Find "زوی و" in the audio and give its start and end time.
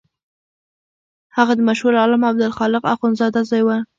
3.49-3.69